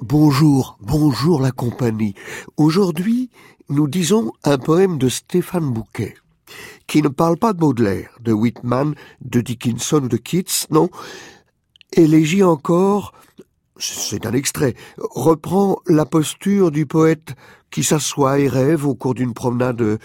[0.00, 2.14] Bonjour, bonjour la compagnie.
[2.56, 3.30] Aujourd'hui,
[3.68, 6.14] nous disons un poème de Stéphane Bouquet,
[6.86, 10.90] qui ne parle pas de Baudelaire, de Whitman, de Dickinson ou de Keats, non.
[11.92, 13.14] Élégie encore,
[13.78, 17.34] c'est un extrait, reprend la posture du poète
[17.70, 19.98] qui s'assoit et rêve au cours d'une promenade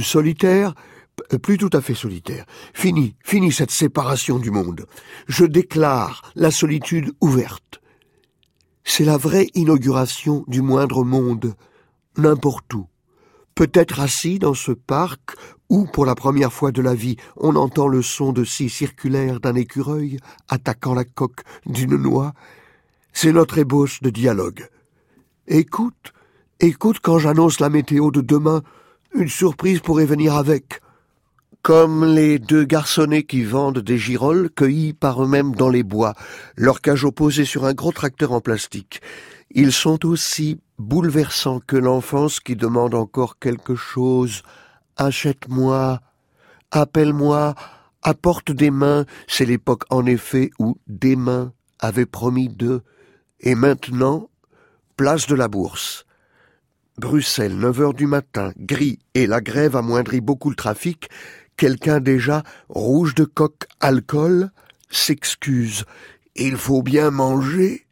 [0.00, 0.74] solitaire,
[1.42, 2.44] plus tout à fait solitaire.
[2.74, 4.86] Fini, fini cette séparation du monde.
[5.26, 7.80] Je déclare la solitude ouverte.
[8.84, 11.54] C'est la vraie inauguration du moindre monde,
[12.16, 12.88] n'importe où.
[13.54, 15.32] Peut-être assis dans ce parc
[15.68, 19.40] où, pour la première fois de la vie, on entend le son de scie circulaire
[19.40, 22.32] d'un écureuil attaquant la coque d'une noix,
[23.12, 24.68] c'est notre ébauche de dialogue.
[25.48, 26.12] Écoute,
[26.60, 28.62] écoute quand j'annonce la météo de demain,
[29.14, 30.80] une surprise pourrait venir avec.
[31.68, 36.14] Comme les deux garçonnets qui vendent des girolles cueillis par eux-mêmes dans les bois,
[36.56, 39.02] leur cage posée sur un gros tracteur en plastique.
[39.50, 44.44] Ils sont aussi bouleversants que l'enfance qui demande encore quelque chose.
[44.96, 46.00] Achète-moi,
[46.70, 47.54] appelle-moi,
[48.00, 49.04] apporte des mains.
[49.26, 52.80] C'est l'époque en effet où des mains avaient promis d'eux.
[53.40, 54.30] Et maintenant,
[54.96, 56.06] place de la bourse.
[56.96, 61.10] Bruxelles, 9 heures du matin, gris, et la grève amoindrit beaucoup le trafic,
[61.58, 64.50] quelqu'un déjà, rouge de coque alcool,
[64.88, 65.84] s'excuse.
[66.34, 67.86] Il faut bien manger.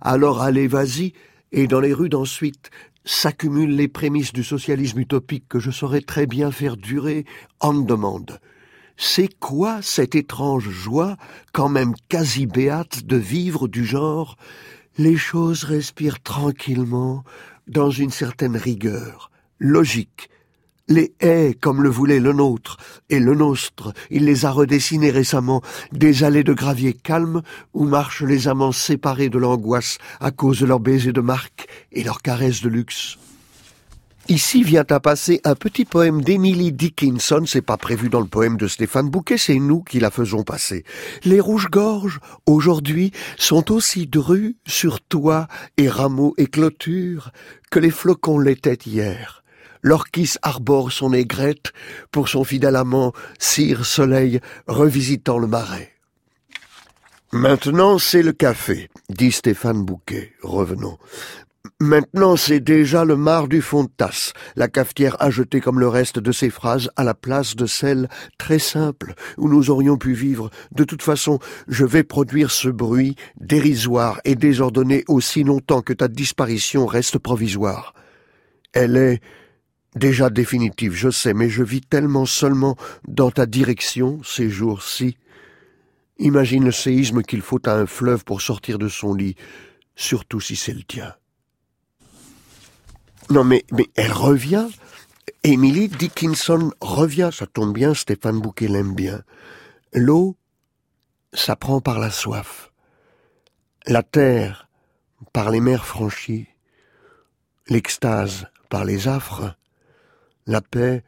[0.00, 1.12] Alors allez, vas-y,
[1.52, 2.70] et dans les rues d'ensuite
[3.04, 7.24] s'accumulent les prémices du socialisme utopique que je saurais très bien faire durer
[7.60, 8.40] en demande.
[8.96, 11.16] C'est quoi cette étrange joie,
[11.52, 14.36] quand même quasi béate, de vivre du genre
[14.98, 17.24] les choses respirent tranquillement,
[17.66, 20.28] dans une certaine rigueur, logique.
[20.88, 22.76] Les haies, comme le voulait le nôtre
[23.08, 28.22] et le nôtre, il les a redessinées récemment, des allées de gravier calmes où marchent
[28.22, 32.62] les amants séparés de l'angoisse à cause de leurs baisers de marque et leurs caresses
[32.62, 33.18] de luxe.
[34.28, 38.56] Ici vient à passer un petit poème d'Emily Dickinson, c'est pas prévu dans le poème
[38.56, 40.84] de Stéphane Bouquet, c'est nous qui la faisons passer.
[41.24, 47.32] Les rouges-gorges, aujourd'hui, sont aussi drus sur toits et rameaux et clôtures
[47.70, 49.41] que les flocons l'étaient hier.
[49.82, 51.72] L'orchis arbore son aigrette
[52.10, 55.92] pour son fidèle amant, cire soleil, revisitant le marais.
[57.32, 60.32] Maintenant, c'est le café, dit Stéphane Bouquet.
[60.42, 60.98] Revenons.
[61.80, 64.34] Maintenant, c'est déjà le mar du fond de tasse.
[64.54, 68.08] La cafetière a jeté comme le reste de ses phrases à la place de celle
[68.38, 70.50] très simple où nous aurions pu vivre.
[70.70, 76.06] De toute façon, je vais produire ce bruit dérisoire et désordonné aussi longtemps que ta
[76.06, 77.94] disparition reste provisoire.
[78.72, 79.20] Elle est
[79.94, 82.76] déjà définitive, je sais, mais je vis tellement seulement
[83.06, 85.16] dans ta direction ces jours-ci.
[86.18, 89.36] Imagine le séisme qu'il faut à un fleuve pour sortir de son lit,
[89.96, 91.14] surtout si c'est le tien.
[93.30, 94.68] Non, mais, mais elle revient.
[95.42, 97.30] Emily Dickinson revient.
[97.32, 99.22] Ça tombe bien, Stéphane Bouquet l'aime bien.
[99.92, 100.36] L'eau,
[101.32, 102.72] ça prend par la soif.
[103.86, 104.68] La terre,
[105.32, 106.46] par les mers franchies.
[107.68, 109.56] L'extase, par les affres.
[110.46, 111.04] La paix,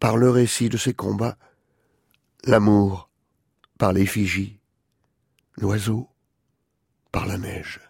[0.00, 1.36] par le récit de ses combats.
[2.44, 3.08] L'amour,
[3.78, 4.58] par l'effigie.
[5.56, 6.08] L'oiseau,
[7.12, 7.80] par la neige.